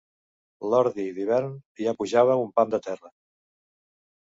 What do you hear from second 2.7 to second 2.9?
de